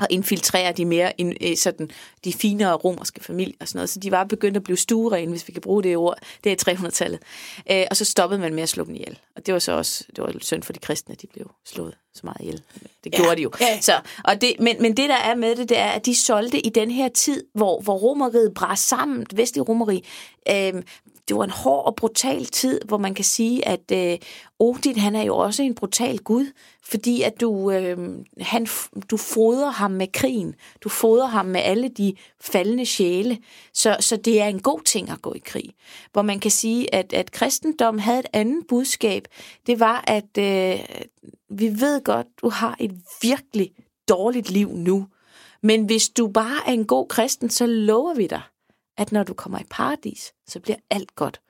[0.00, 1.90] og infiltrere de mere in, sådan,
[2.24, 3.90] de finere romerske familier og sådan noget.
[3.90, 6.18] Så de var begyndt at blive stuerene, hvis vi kan bruge det ord.
[6.44, 7.20] Det er 300-tallet.
[7.70, 9.18] Øh, og så stoppede man med at slå dem ihjel.
[9.36, 11.94] Og det var så også det var synd for de kristne, at de blev slået
[12.16, 12.62] så meget ihjel.
[13.04, 13.34] Det gjorde ja.
[13.34, 13.50] de jo.
[13.60, 13.80] Ja.
[13.80, 13.92] Så,
[14.24, 16.68] og det, men, men det, der er med det, det er, at de solgte i
[16.68, 20.04] den her tid, hvor, hvor romeriet brast sammen, det vestlige romeri,
[20.48, 20.82] øh,
[21.28, 24.18] det var en hård og brutal tid, hvor man kan sige, at øh,
[24.58, 26.46] Odin, han er jo også en brutal gud,
[26.82, 27.98] fordi at du, øh,
[28.40, 28.66] han,
[29.10, 33.38] du fodrer ham med krigen, du fodrer ham med alle de faldende sjæle,
[33.72, 35.70] så, så det er en god ting at gå i krig.
[36.12, 39.28] Hvor man kan sige, at, at kristendom havde et andet budskab,
[39.66, 40.80] det var, at øh,
[41.50, 43.74] vi ved godt, du har et virkelig
[44.08, 45.08] dårligt liv nu,
[45.62, 48.42] men hvis du bare er en god kristen, så lover vi dig,
[48.96, 51.40] at når du kommer i paradis, så bliver alt godt.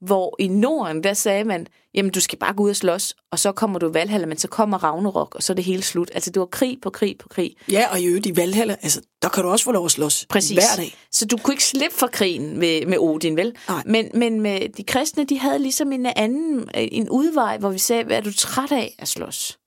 [0.00, 3.38] Hvor i Norden, der sagde man, jamen du skal bare gå ud og slås, og
[3.38, 6.10] så kommer du i Valhalla, men så kommer Ragnarok, og så er det hele slut.
[6.14, 7.56] Altså det var krig på krig på krig.
[7.70, 10.26] Ja, og i øvrigt i Valhalla, altså der kan du også få lov at slås
[10.28, 10.56] Præcis.
[10.56, 10.94] hver dag.
[11.10, 13.56] Så du kunne ikke slippe for krigen med, med Odin, vel?
[13.68, 13.82] Nej.
[13.86, 18.04] Men, men med de kristne, de havde ligesom en anden, en udvej, hvor vi sagde,
[18.04, 19.58] hvad er du træt af at slås?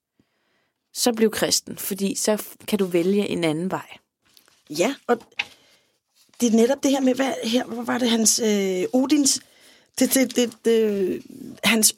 [0.93, 3.87] Så bliv kristen, fordi så kan du vælge en anden vej.
[4.69, 5.19] Ja, og
[6.41, 9.39] det er netop det her med, hvad, her hvor var det hans, øh, Odins,
[9.99, 11.21] det, det, det, det,
[11.63, 11.95] hans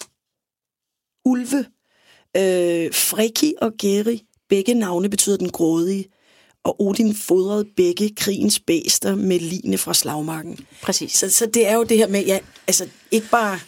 [1.26, 1.66] ulve.
[2.38, 6.06] Øh, Freki og Geri, begge navne betyder den grådige.
[6.64, 10.60] Og Odin fodrede begge krigens bæster med line fra slagmarken.
[10.82, 11.14] Præcis.
[11.14, 13.60] Så, så det er jo det her med, ja, altså ikke bare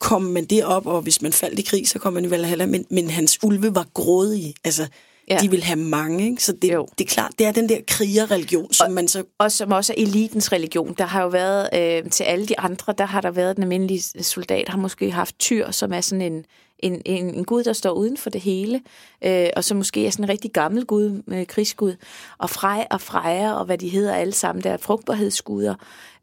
[0.00, 2.86] kom man derop, og hvis man faldt i krig, så kom man i Valhalla, men,
[2.90, 4.54] men hans ulve var grådige.
[4.64, 4.86] Altså,
[5.28, 5.38] ja.
[5.40, 6.44] de vil have mange, ikke?
[6.44, 6.62] Så det,
[6.98, 9.24] det er klart, det er den der krigerreligion, som og, man så...
[9.38, 10.94] Og som også er elitens religion.
[10.98, 14.02] Der har jo været, øh, til alle de andre, der har der været den almindelige
[14.22, 16.44] soldat, har måske haft tyr, som er sådan en,
[16.78, 18.80] en, en, en gud, der står uden for det hele,
[19.24, 21.94] øh, og som måske er sådan en rigtig gammel gud, øh, krigsgud,
[22.38, 25.74] og Frej og Freja, og hvad de hedder alle sammen, der er frugtbarhedsguder.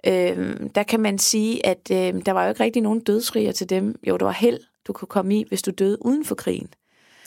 [0.08, 3.70] Øh, der kan man sige, at øh, der var jo ikke rigtig nogen dødsriger til
[3.70, 4.00] dem.
[4.08, 6.70] Jo, der var held, du kunne komme i, hvis du døde uden for krigen.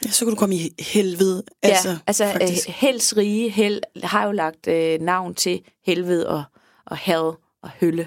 [0.04, 1.42] Ja, så kunne du komme i helvede.
[1.62, 2.68] Altså, ja, altså faktisk.
[2.68, 6.42] øh, helds rige, held har jo lagt øh, navn til helvede og,
[6.86, 7.30] og hell
[7.62, 8.06] og hølle.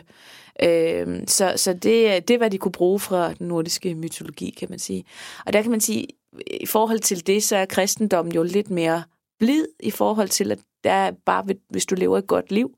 [0.63, 4.69] Øh, så så det, det er, hvad de kunne bruge fra den nordiske mytologi, kan
[4.69, 5.05] man sige.
[5.45, 6.07] Og der kan man sige,
[6.61, 9.03] i forhold til det, så er kristendommen jo lidt mere
[9.39, 12.77] blid i forhold til, at der er bare, hvis du lever et godt liv,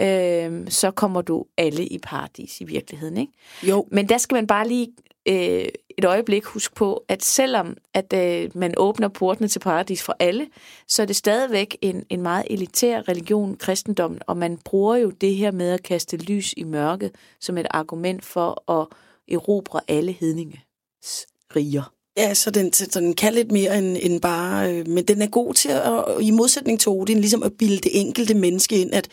[0.00, 3.16] øh, så kommer du alle i paradis i virkeligheden.
[3.16, 3.32] Ikke?
[3.62, 3.86] Jo.
[3.90, 4.88] Men der skal man bare lige
[5.28, 5.68] øh,
[6.00, 10.46] et øjeblik huske på, at selvom at øh, man åbner portene til paradis for alle,
[10.88, 15.34] så er det stadigvæk en, en meget elitær religion, kristendom, og man bruger jo det
[15.34, 17.10] her med at kaste lys i mørket
[17.40, 18.86] som et argument for at
[19.34, 21.92] erobre alle hedninges riger.
[22.16, 24.74] Ja, så den, så den kan lidt mere end, end bare...
[24.74, 28.00] Øh, men den er god til, at, i modsætning til Odin, ligesom at bilde det
[28.00, 29.08] enkelte menneske ind, at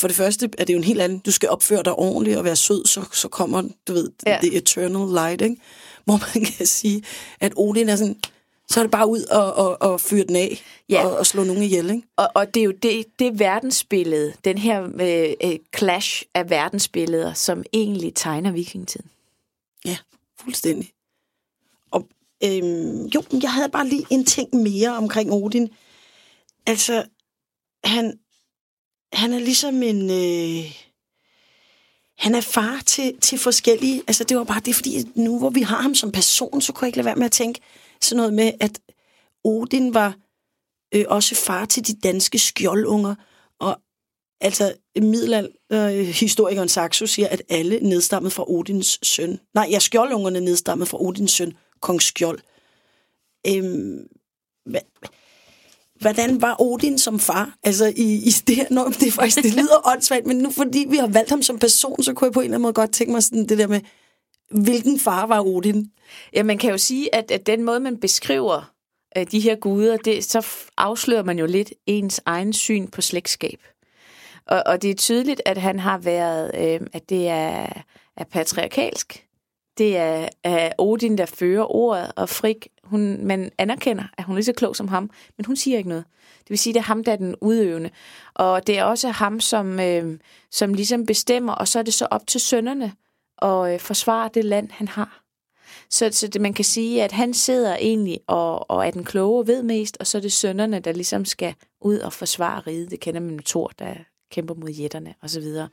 [0.00, 2.44] for det første er det jo en helt anden, du skal opføre dig ordentligt og
[2.44, 4.38] være sød, så, så kommer, du ved, ja.
[4.42, 5.56] the eternal light, ikke?
[6.10, 7.02] Hvor man kan sige,
[7.40, 8.16] at Odin er sådan,
[8.68, 11.06] så er det bare ud og, og, og fyre den af ja.
[11.06, 12.08] og, og slå nogen ihjel, ikke?
[12.16, 14.88] Og, og det er jo det, det verdensbillede, den her
[15.42, 19.10] øh, clash af verdensbilleder, som egentlig tegner vikingtiden.
[19.84, 19.96] Ja,
[20.40, 20.92] fuldstændig.
[21.90, 22.08] Og
[22.44, 25.68] øhm, jo, jeg havde bare lige en ting mere omkring Odin.
[26.66, 27.04] Altså,
[27.84, 28.18] han,
[29.12, 30.10] han er ligesom en...
[30.10, 30.89] Øh,
[32.20, 34.02] han er far til, til forskellige...
[34.06, 36.86] Altså, det var bare det, fordi nu hvor vi har ham som person, så kunne
[36.86, 37.60] jeg ikke lade være med at tænke
[38.00, 38.80] sådan noget med, at
[39.44, 40.14] Odin var
[40.94, 43.14] øh, også far til de danske skjoldunger.
[43.58, 43.80] Og
[44.40, 49.40] altså, middelalderhistorikeren øh, Saxo siger, at alle nedstammede fra Odins søn.
[49.54, 52.38] Nej, ja, skjoldungerne nedstammede fra Odins søn, kong Skjold.
[53.46, 54.06] Øhm,
[56.00, 57.58] hvordan var Odin som far?
[57.62, 60.86] Altså, i, i det her, når det er faktisk, det lyder åndssvagt, men nu fordi
[60.88, 62.92] vi har valgt ham som person, så kunne jeg på en eller anden måde godt
[62.92, 63.80] tænke mig sådan det der med,
[64.50, 65.90] hvilken far var Odin?
[66.34, 68.72] Ja, man kan jo sige, at, at den måde, man beskriver
[69.18, 73.58] uh, de her guder, det, så afslører man jo lidt ens egen syn på slægtskab.
[74.46, 77.66] Og, og det er tydeligt, at han har været, øh, at det er,
[78.16, 79.26] er patriarkalsk.
[79.78, 84.36] Det er, er Odin, der fører ordet, og Frik hun, man anerkender, at hun er
[84.36, 86.04] lige så klog som ham, men hun siger ikke noget.
[86.40, 87.90] Det vil sige, det er ham, der er den udøvende.
[88.34, 90.18] Og det er også ham, som, øh,
[90.50, 92.92] som ligesom bestemmer, og så er det så op til sønnerne
[93.42, 95.22] at øh, forsvare det land, han har.
[95.90, 99.38] Så, så det, man kan sige, at han sidder egentlig og, og er den kloge
[99.38, 102.90] og ved mest, og så er det sønnerne, der ligesom skal ud og forsvare riget.
[102.90, 103.94] Det kender man med Thor, der
[104.30, 105.28] kæmper mod jætterne osv.
[105.28, 105.68] Så, videre.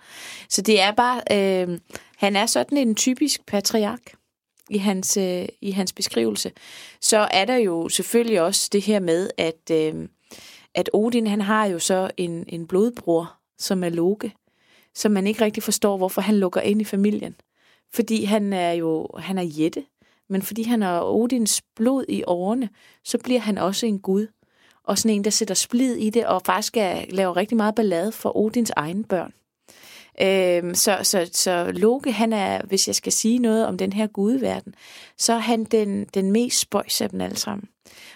[0.50, 1.80] så det er bare, øh,
[2.18, 4.02] han er sådan en typisk patriark
[4.70, 6.52] i hans, øh, i hans beskrivelse,
[7.02, 10.08] så er der jo selvfølgelig også det her med, at, øh,
[10.76, 14.34] at Odin han har jo så en, en blodbror, som er Loke,
[14.96, 17.36] som man ikke rigtig forstår, hvorfor han lukker ind i familien.
[17.94, 19.86] Fordi han er jo han er jætte,
[20.30, 22.70] men fordi han har Odins blod i årene,
[23.04, 24.28] så bliver han også en gud.
[24.88, 28.12] Og sådan en, der sætter splid i det, og faktisk er, laver rigtig meget ballade
[28.12, 29.34] for Odins egne børn.
[30.22, 34.08] Øhm, så, så, så Loke, han er, hvis jeg skal sige noget om den her
[34.08, 34.76] gudeverden,
[35.18, 37.70] så er han den, den mest spøjs af dem alle sammen.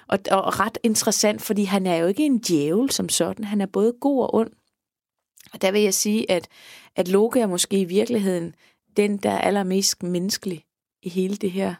[0.07, 3.45] Og, og ret interessant, fordi han er jo ikke en djævel som sådan.
[3.45, 4.51] Han er både god og ond.
[5.53, 6.47] Og der vil jeg sige, at,
[6.95, 8.55] at Loke er måske i virkeligheden
[8.97, 10.63] den, der er allermest menneskelig
[11.03, 11.73] i hele det her,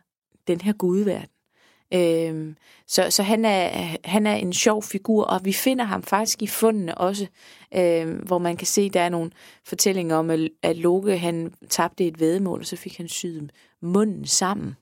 [0.48, 1.30] den her gudeverden.
[1.94, 2.56] Øhm,
[2.88, 6.48] så så han, er, han er en sjov figur, og vi finder ham faktisk i
[6.48, 7.28] fundene også,
[7.76, 9.32] øhm, hvor man kan se, der er nogle
[9.66, 10.30] fortællinger om,
[10.64, 13.52] at, Loke han tabte et vedmål, og så fik han syet
[13.82, 14.76] munden sammen.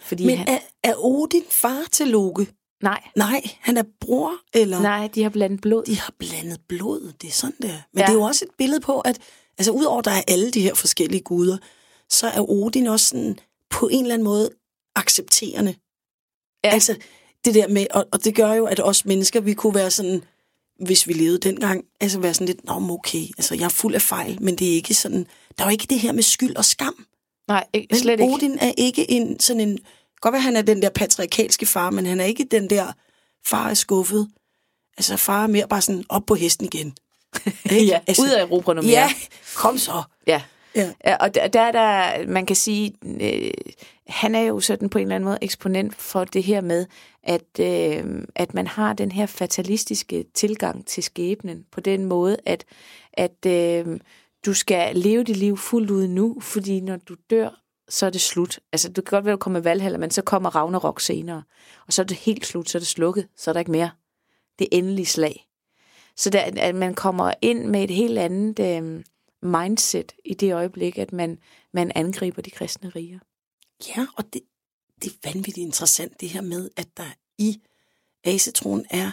[0.00, 0.48] Fordi Men han...
[0.48, 2.46] er, er Odin far til Loke?
[2.82, 3.02] Nej.
[3.16, 4.80] Nej, han er bror, eller?
[4.80, 5.84] Nej, de har blandet blod.
[5.84, 7.68] De har blandet blod, det er sådan der.
[7.92, 8.02] Men ja.
[8.02, 9.18] det er jo også et billede på, at
[9.58, 11.56] altså udover der er alle de her forskellige guder,
[12.08, 13.38] så er Odin også sådan
[13.70, 14.50] på en eller anden måde
[14.96, 15.74] accepterende
[16.66, 16.72] Ja.
[16.72, 16.96] Altså,
[17.44, 20.22] det der med, og, og det gør jo, at os mennesker, vi kunne være sådan,
[20.80, 24.02] hvis vi levede dengang, altså være sådan lidt, nå, okay, altså jeg er fuld af
[24.02, 25.26] fejl, men det er ikke sådan,
[25.58, 27.06] der er jo ikke det her med skyld og skam.
[27.48, 28.34] Nej, ikke, slet ikke.
[28.34, 29.78] Odin er ikke en sådan en
[30.20, 32.92] godt være, han er den der patriarkalske far, men han er ikke den der,
[33.46, 34.28] far er skuffet.
[34.96, 36.94] Altså, far er mere bare sådan op på hesten igen.
[37.90, 38.84] ja, altså, ud af Europa mere.
[38.84, 39.12] Ja,
[39.54, 40.02] kom så.
[40.26, 40.42] Ja.
[40.74, 40.92] Ja.
[41.04, 43.50] ja og der, der er der, man kan sige, øh,
[44.08, 46.86] han er jo sådan på en eller anden måde eksponent for det her med,
[47.22, 52.64] at, øh, at man har den her fatalistiske tilgang til skæbnen på den måde, at,
[53.12, 54.00] at øh,
[54.46, 58.20] du skal leve dit liv fuldt ud nu, fordi når du dør, så er det
[58.20, 58.60] slut.
[58.72, 61.42] Altså, du kan godt være, at du kommer Valhalla, men så kommer Ragnarok senere.
[61.86, 63.90] Og så er det helt slut, så er det slukket, så er der ikke mere.
[64.58, 65.46] Det endelige slag.
[66.16, 69.04] Så der, at man kommer ind med et helt andet øh,
[69.42, 71.38] mindset i det øjeblik, at man,
[71.72, 73.18] man angriber de kristne riger.
[73.88, 74.42] Ja, og det,
[75.02, 77.60] det er vanvittigt interessant, det her med, at der i
[78.24, 79.10] asetroen er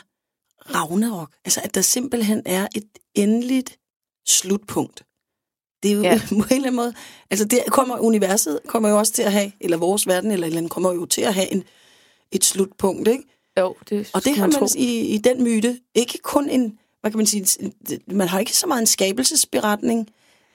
[0.76, 1.32] Ragnarok.
[1.45, 3.80] Altså, at der simpelthen er et endeligt
[4.28, 5.04] slutpunkt.
[5.84, 6.21] Det er jo ja.
[6.30, 6.93] på en eller anden måde...
[7.30, 10.58] Altså, det kommer universet kommer jo også til at have, eller vores verden, eller eller
[10.58, 11.63] andet, kommer jo til at have en,
[12.32, 13.23] et slutpunkt, ikke?
[13.60, 16.80] Jo, det Og det har man, man i, i den myte ikke kun en...
[17.02, 17.71] Hvad kan man sige?
[18.08, 20.10] Man har ikke så meget en skabelsesberetning,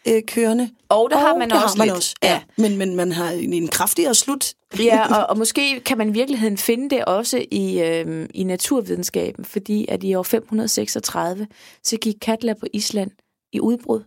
[0.09, 0.71] øh, kørende.
[0.89, 1.97] Og der og har man det også har man lidt.
[1.97, 2.15] også.
[2.23, 2.33] Ja.
[2.33, 2.41] ja.
[2.57, 4.55] Men, men man har en, en kraftigere slut.
[4.79, 9.45] ja, og, og måske kan man i virkeligheden finde det også i, øh, i naturvidenskaben,
[9.45, 11.47] fordi at i år 536,
[11.83, 13.11] så gik Katla på Island
[13.53, 14.01] i udbrud.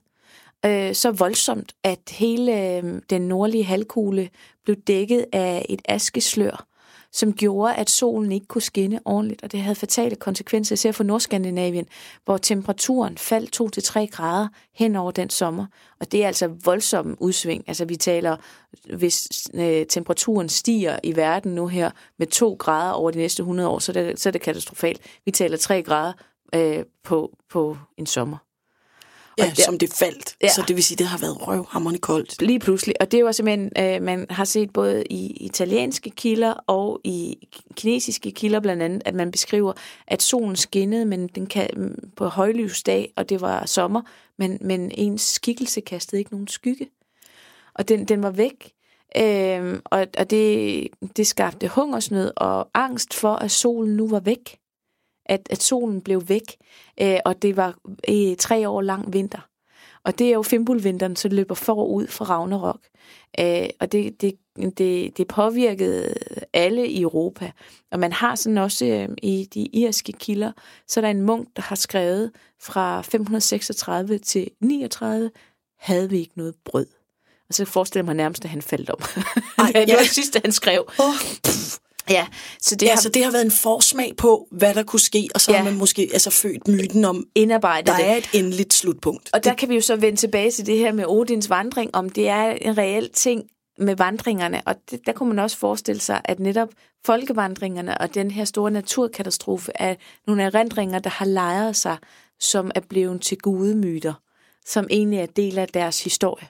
[0.66, 4.30] Øh, så voldsomt, at hele øh, den nordlige halvkugle
[4.64, 6.66] blev dækket af et askeslør,
[7.12, 11.04] som gjorde, at solen ikke kunne skinne ordentligt, og det havde fatale konsekvenser, især for
[11.04, 11.86] Nordskandinavien,
[12.26, 15.66] hvor temperaturen faldt 2-3 grader hen over den sommer.
[16.00, 17.64] Og det er altså voldsom udsving.
[17.68, 18.38] Altså vi taler,
[18.98, 23.70] hvis øh, temperaturen stiger i verden nu her med 2 grader over de næste 100
[23.70, 25.02] år, så er det, så er det katastrofalt.
[25.26, 26.14] Vi taler 3 grader
[26.56, 28.38] øh, på, på en sommer.
[29.38, 30.36] Ja, der, som det faldt.
[30.42, 30.50] Ja.
[30.50, 32.42] Så det vil sige, det har været røvhammerende koldt.
[32.42, 32.96] Lige pludselig.
[33.00, 38.32] Og det var simpelthen, øh, man har set både i italienske kilder og i kinesiske
[38.32, 39.74] kilder blandt andet, at man beskriver,
[40.08, 44.02] at solen skinnede men den kan, på højlysdag, og det var sommer,
[44.38, 46.88] men, men ens skikkelse kastede ikke nogen skygge.
[47.74, 48.72] Og den, den var væk.
[49.18, 54.58] Øh, og og det, det skabte hungersnød og angst for, at solen nu var væk
[55.32, 56.56] at, at solen blev væk,
[57.02, 57.78] øh, og det var
[58.10, 59.48] øh, tre år lang vinter.
[60.04, 62.80] Og det er jo Fimbulvinteren, så det løber forud fra Ragnarok.
[63.40, 64.34] Øh, og det, det,
[64.78, 66.14] det, det påvirkede
[66.54, 67.52] alle i Europa.
[67.92, 70.52] Og man har sådan også øh, i de irske kilder,
[70.88, 75.32] så er der en munk, der har skrevet fra 536 til 39,
[75.80, 76.88] havde vi ikke noget brød.
[77.50, 79.00] Og så forestiller mig nærmest, at han faldt om.
[79.58, 80.86] Ej, det var det sidste, han skrev.
[81.00, 81.14] Oh,
[82.12, 82.28] Ja,
[82.62, 83.02] så det, ja, har...
[83.02, 85.58] så det har været en forsmag på, hvad der kunne ske, og så ja.
[85.58, 88.08] har man måske altså født myten om, Indarbejdet der det.
[88.08, 89.30] er et endeligt slutpunkt.
[89.34, 92.10] Og der kan vi jo så vende tilbage til det her med Odins vandring, om
[92.10, 93.44] det er en reel ting
[93.78, 96.70] med vandringerne, og det, der kunne man også forestille sig, at netop
[97.06, 99.96] folkevandringerne og den her store naturkatastrofe er
[100.28, 101.98] nogle erindringer, der har lejret sig,
[102.40, 104.14] som er blevet til gudemyter,
[104.66, 106.48] som egentlig er del af deres historie.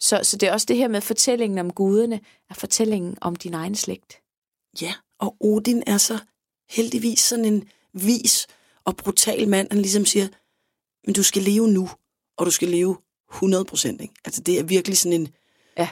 [0.00, 3.54] Så, så det er også det her med fortællingen om guderne, er fortællingen om din
[3.54, 4.18] egen slægt.
[4.82, 6.18] Ja, og Odin er så
[6.70, 8.46] heldigvis sådan en vis
[8.84, 10.28] og brutal mand, han ligesom siger,
[11.06, 11.90] men du skal leve nu,
[12.38, 12.96] og du skal leve
[13.32, 14.02] 100 procent.
[14.24, 15.28] Altså det er virkelig sådan en,
[15.78, 15.88] ja.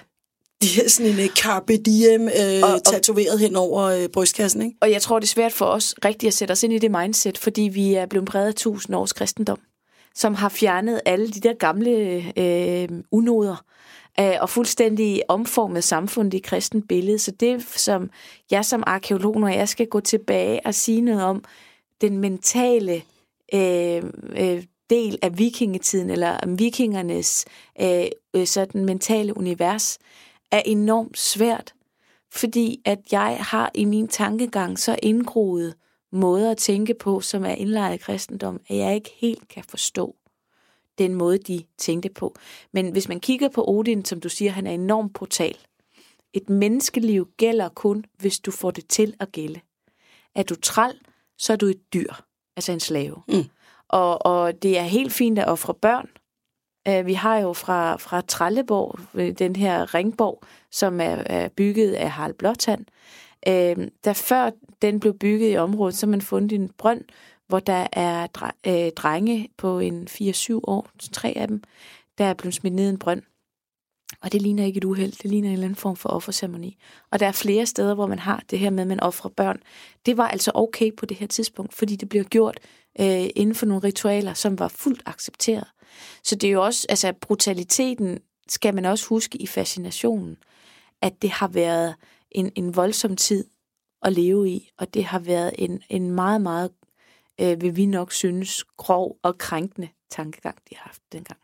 [0.62, 4.62] det er sådan en uh, carpe diem uh, og, tatoveret hen over uh, brystkassen.
[4.62, 4.76] Ikke?
[4.80, 6.90] Og jeg tror, det er svært for os rigtigt at sætte os ind i det
[6.90, 9.58] mindset, fordi vi er blevet præget af tusind års kristendom,
[10.14, 11.92] som har fjernet alle de der gamle
[12.36, 13.64] øh, unoder,
[14.20, 17.18] øh, og fuldstændig omformet samfundet i kristen billede.
[17.18, 18.10] Så det, som
[18.50, 21.44] jeg som arkeolog, når jeg skal gå tilbage og sige noget om
[22.00, 23.02] den mentale
[23.54, 24.02] øh,
[24.36, 27.44] øh, del af vikingetiden, eller om vikingernes
[27.80, 28.04] øh,
[28.36, 29.98] øh, sådan mentale univers,
[30.50, 31.74] er enormt svært,
[32.32, 35.74] fordi at jeg har i min tankegang så indgroet
[36.12, 40.16] måder at tænke på, som er indlejret i kristendom, at jeg ikke helt kan forstå
[40.98, 42.34] den måde, de tænkte på.
[42.72, 45.56] Men hvis man kigger på Odin, som du siger, han er enormt brutal.
[46.32, 49.60] Et menneskeliv gælder kun, hvis du får det til at gælde.
[50.34, 51.00] Er du træl,
[51.38, 52.12] så er du et dyr,
[52.56, 53.22] altså en slave.
[53.28, 53.44] Mm.
[53.88, 56.08] Og, og det er helt fint at ofre børn.
[56.88, 61.92] Uh, vi har jo fra, fra Trelleborg, øh, den her ringborg, som er, er bygget
[61.92, 62.84] af Harald Blåtand.
[63.48, 64.50] Uh, da før
[64.82, 67.04] den blev bygget i området, så man fundet en brønd,
[67.48, 68.26] hvor der er
[68.66, 71.62] øh, drenge på en 4-7 år, tre af dem,
[72.18, 73.22] der er blevet smidt ned i en brønd.
[74.20, 76.76] Og det ligner ikke et uheld, det ligner en eller anden form for offerceremoni.
[77.10, 79.62] Og der er flere steder, hvor man har det her med, at man offrer børn.
[80.06, 82.60] Det var altså okay på det her tidspunkt, fordi det bliver gjort
[83.00, 85.66] øh, inden for nogle ritualer, som var fuldt accepteret.
[86.22, 88.18] Så det er jo også, altså brutaliteten
[88.48, 90.36] skal man også huske i fascinationen,
[91.02, 91.94] at det har været
[92.30, 93.44] en, en voldsom tid
[94.02, 96.70] at leve i, og det har været en, en meget, meget,
[97.40, 101.38] øh, vil vi nok synes, grov og krænkende tankegang, de har haft dengang.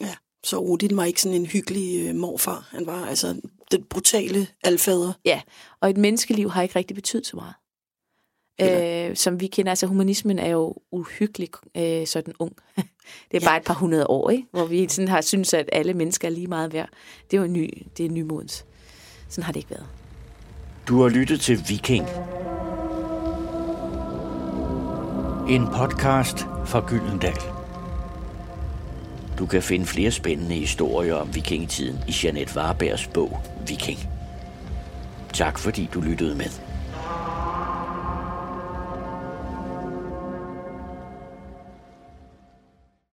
[0.00, 2.68] Ja, så Odin var ikke sådan en hyggelig øh, morfar.
[2.70, 3.40] Han var altså
[3.70, 5.12] den brutale alfader.
[5.24, 5.40] Ja,
[5.80, 7.54] og et menneskeliv har ikke rigtig betydet så meget.
[8.60, 12.56] Øh, som vi kender, altså humanismen er jo uhyggelig øh, sådan ung.
[13.30, 14.46] det er bare et par hundrede år, ikke?
[14.50, 16.88] hvor vi sådan har synes at alle mennesker er lige meget værd.
[17.30, 18.64] Det er jo ny, det er nymodens.
[19.28, 19.86] Sådan har det ikke været.
[20.88, 22.04] Du har lyttet til Viking.
[25.48, 27.40] En podcast fra Gyldendal.
[29.38, 33.98] Du kan finde flere spændende historier om vikingetiden i Jeanette Warbergs bog Viking.
[35.32, 36.50] Tak fordi du lyttede med.